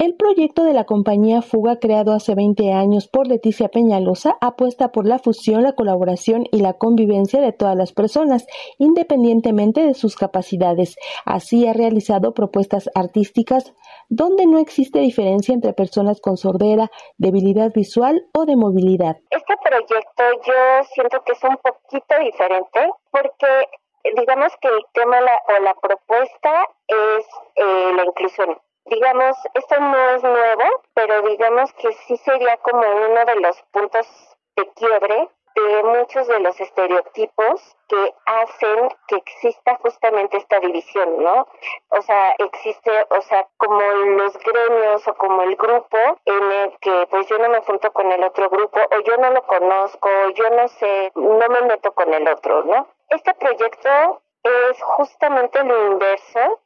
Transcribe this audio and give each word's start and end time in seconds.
El 0.00 0.16
proyecto 0.16 0.64
de 0.64 0.72
la 0.72 0.84
compañía 0.84 1.42
Fuga, 1.42 1.78
creado 1.78 2.14
hace 2.14 2.34
20 2.34 2.72
años 2.72 3.06
por 3.06 3.26
Leticia 3.26 3.68
Peñalosa, 3.68 4.38
apuesta 4.40 4.92
por 4.92 5.06
la 5.06 5.18
fusión, 5.18 5.62
la 5.62 5.74
colaboración 5.74 6.46
y 6.50 6.62
la 6.62 6.72
convivencia 6.72 7.42
de 7.42 7.52
todas 7.52 7.76
las 7.76 7.92
personas, 7.92 8.46
independientemente 8.78 9.82
de 9.82 9.92
sus 9.92 10.16
capacidades. 10.16 10.96
Así 11.26 11.66
ha 11.66 11.74
realizado 11.74 12.32
propuestas 12.32 12.88
artísticas 12.94 13.74
donde 14.08 14.46
no 14.46 14.58
existe 14.58 15.00
diferencia 15.00 15.52
entre 15.52 15.74
personas 15.74 16.18
con 16.22 16.38
sordera, 16.38 16.90
debilidad 17.18 17.70
visual 17.74 18.22
o 18.32 18.46
de 18.46 18.56
movilidad. 18.56 19.18
Este 19.28 19.54
proyecto 19.62 20.22
yo 20.46 20.84
siento 20.94 21.22
que 21.26 21.32
es 21.32 21.44
un 21.44 21.58
poquito 21.58 22.14
diferente 22.24 22.90
porque 23.10 23.68
digamos 24.16 24.50
que 24.62 24.68
el 24.68 24.82
tema 24.94 25.18
o 25.18 25.62
la 25.62 25.74
propuesta 25.74 26.66
es 26.88 27.26
eh, 27.56 27.92
la 27.96 28.06
inclusión 28.06 28.56
digamos, 28.90 29.36
esto 29.54 29.80
no 29.80 30.10
es 30.10 30.22
nuevo, 30.22 30.64
pero 30.94 31.22
digamos 31.22 31.72
que 31.74 31.92
sí 31.92 32.16
sería 32.18 32.56
como 32.58 32.80
uno 32.80 33.24
de 33.24 33.36
los 33.36 33.62
puntos 33.72 34.06
de 34.56 34.68
quiebre 34.72 35.28
de 35.54 35.82
muchos 35.82 36.26
de 36.28 36.40
los 36.40 36.60
estereotipos 36.60 37.76
que 37.88 38.14
hacen 38.24 38.88
que 39.08 39.16
exista 39.16 39.76
justamente 39.82 40.36
esta 40.36 40.60
división, 40.60 41.22
¿no? 41.22 41.46
O 41.88 42.02
sea, 42.02 42.34
existe, 42.38 42.90
o 43.10 43.20
sea, 43.22 43.48
como 43.56 43.80
los 43.80 44.38
gremios 44.38 45.06
o 45.08 45.14
como 45.14 45.42
el 45.42 45.56
grupo 45.56 45.98
en 46.24 46.52
el 46.52 46.78
que 46.80 47.06
pues 47.10 47.26
yo 47.28 47.38
no 47.38 47.48
me 47.48 47.60
junto 47.62 47.92
con 47.92 48.10
el 48.12 48.22
otro 48.22 48.48
grupo 48.48 48.78
o 48.78 49.00
yo 49.00 49.16
no 49.16 49.30
lo 49.30 49.42
conozco, 49.42 50.08
o 50.08 50.30
yo 50.30 50.50
no 50.50 50.68
sé, 50.68 51.12
no 51.14 51.48
me 51.48 51.62
meto 51.62 51.92
con 51.92 52.12
el 52.14 52.28
otro, 52.28 52.64
¿no? 52.64 52.86
Este 53.08 53.34
proyecto 53.34 54.22
es 54.42 54.82
justamente 54.82 55.62
lo 55.64 55.92
inverso, 55.92 56.60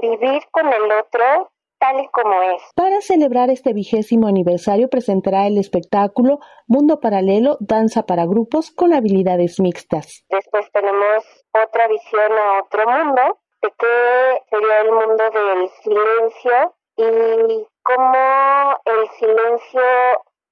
convivir 0.00 0.42
con 0.50 0.72
el 0.72 0.92
otro 0.92 1.50
tal 1.78 2.00
y 2.00 2.08
como 2.08 2.42
es. 2.42 2.62
Para 2.74 3.00
celebrar 3.00 3.50
este 3.50 3.72
vigésimo 3.72 4.26
aniversario 4.26 4.88
presentará 4.88 5.46
el 5.46 5.58
espectáculo 5.58 6.38
Mundo 6.66 7.00
Paralelo, 7.00 7.56
Danza 7.60 8.04
para 8.04 8.26
Grupos 8.26 8.70
con 8.70 8.94
habilidades 8.94 9.60
mixtas. 9.60 10.24
Después 10.28 10.70
tenemos 10.72 11.24
otra 11.52 11.88
visión 11.88 12.32
a 12.32 12.62
otro 12.62 12.88
mundo, 12.88 13.38
de 13.62 13.70
que 13.78 14.42
sería 14.50 14.80
el 14.80 14.92
mundo 14.92 15.24
del 15.30 15.68
silencio 15.82 16.74
y 16.96 17.66
cómo 17.82 18.78
el 18.84 19.08
silencio 19.18 19.82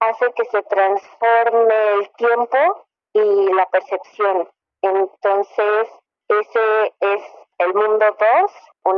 hace 0.00 0.32
que 0.34 0.44
se 0.46 0.62
transforme 0.62 1.74
el 1.98 2.10
tiempo 2.16 2.86
y 3.12 3.52
la 3.52 3.66
percepción. 3.66 4.48
Entonces, 4.82 5.88
ese 6.28 6.94
es 7.00 7.22
el 7.58 7.74
mundo 7.74 8.06
2, 8.18 8.28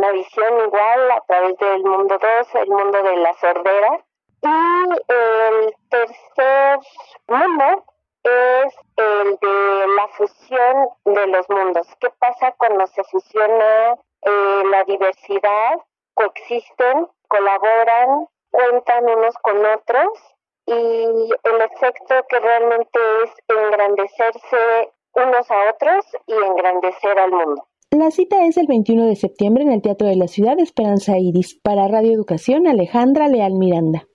una 0.03 0.13
visión 0.13 0.61
igual 0.67 1.11
a 1.13 1.21
través 1.29 1.57
del 1.59 1.85
mundo 1.85 2.19
2, 2.19 2.55
el 2.57 2.69
mundo 2.71 3.03
de 3.03 3.17
la 3.19 3.33
sordera. 3.35 4.05
Y 4.43 5.13
el 5.13 5.75
tercer 5.91 6.81
mundo 7.29 7.85
es 8.25 8.75
el 8.97 9.39
de 9.41 9.87
la 9.97 10.09
fusión 10.09 10.89
de 11.05 11.27
los 11.29 11.49
mundos. 11.49 11.87
¿Qué 12.01 12.11
pasa 12.19 12.53
cuando 12.59 12.85
se 12.89 13.05
fusiona 13.05 13.93
eh, 14.23 14.63
la 14.73 14.83
diversidad? 14.85 15.79
Coexisten, 16.15 17.09
colaboran, 17.29 18.27
cuentan 18.51 19.09
unos 19.09 19.37
con 19.37 19.65
otros 19.65 20.09
y 20.67 21.31
el 21.45 21.61
efecto 21.61 22.27
que 22.29 22.41
realmente 22.41 22.99
es 23.23 23.31
engrandecerse 23.47 24.93
unos 25.15 25.49
a 25.49 25.71
otros 25.71 26.05
y 26.27 26.35
engrandecer 26.35 27.19
al 27.21 27.31
mundo. 27.31 27.69
La 27.93 28.11
cita 28.11 28.47
es 28.47 28.57
el 28.57 28.67
21 28.67 29.05
de 29.05 29.17
septiembre 29.17 29.65
en 29.65 29.71
el 29.71 29.83
Teatro 29.83 30.09
de 30.09 30.17
la 30.17 30.27
Ciudad 30.27 30.59
Esperanza 30.59 31.19
Iris. 31.19 31.61
Para 31.63 31.89
Radio 31.89 32.15
Educación, 32.15 32.67
Alejandra 32.67 33.29
Leal 33.29 33.53
Miranda. 33.53 34.09